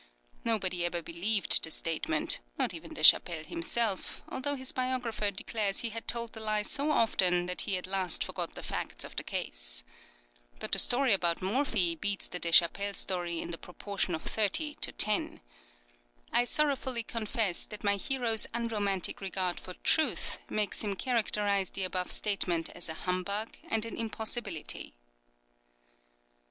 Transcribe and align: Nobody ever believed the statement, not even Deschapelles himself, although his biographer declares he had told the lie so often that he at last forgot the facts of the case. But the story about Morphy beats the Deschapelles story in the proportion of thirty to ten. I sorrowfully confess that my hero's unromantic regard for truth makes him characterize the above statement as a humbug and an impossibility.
Nobody 0.43 0.83
ever 0.83 1.03
believed 1.03 1.63
the 1.63 1.69
statement, 1.69 2.39
not 2.57 2.73
even 2.73 2.91
Deschapelles 2.95 3.45
himself, 3.45 4.23
although 4.27 4.55
his 4.55 4.71
biographer 4.71 5.29
declares 5.29 5.81
he 5.81 5.89
had 5.91 6.07
told 6.07 6.33
the 6.33 6.39
lie 6.39 6.63
so 6.63 6.89
often 6.89 7.45
that 7.45 7.61
he 7.69 7.77
at 7.77 7.85
last 7.85 8.23
forgot 8.23 8.55
the 8.55 8.63
facts 8.63 9.03
of 9.05 9.15
the 9.15 9.23
case. 9.23 9.83
But 10.59 10.71
the 10.71 10.79
story 10.79 11.13
about 11.13 11.39
Morphy 11.43 11.95
beats 11.97 12.27
the 12.27 12.39
Deschapelles 12.39 12.97
story 12.97 13.41
in 13.41 13.51
the 13.51 13.59
proportion 13.59 14.15
of 14.15 14.23
thirty 14.23 14.73
to 14.81 14.91
ten. 14.91 15.39
I 16.33 16.45
sorrowfully 16.45 17.03
confess 17.03 17.67
that 17.67 17.83
my 17.83 17.97
hero's 17.97 18.47
unromantic 18.55 19.21
regard 19.21 19.59
for 19.59 19.75
truth 19.83 20.39
makes 20.49 20.81
him 20.83 20.95
characterize 20.95 21.69
the 21.69 21.83
above 21.83 22.11
statement 22.11 22.69
as 22.69 22.89
a 22.89 22.95
humbug 22.95 23.55
and 23.69 23.85
an 23.85 23.95
impossibility. 23.95 24.95